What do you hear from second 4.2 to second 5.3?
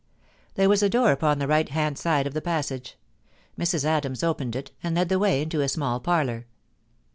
opened it, and led the